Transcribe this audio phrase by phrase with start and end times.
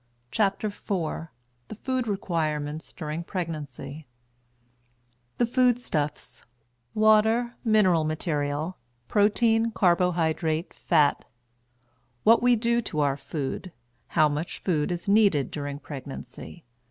[0.31, 0.87] CHAPTER IV
[1.67, 4.07] THE FOOD REQUIREMENTS DURING PREGNANCY
[5.37, 6.43] The Food stuffs:
[6.95, 11.23] Water; Mineral Material; Protein; Carbohydrate; Fat
[12.23, 13.71] What We Do to Our Food
[14.07, 16.65] How Much Food Is Needed During Pregnancy?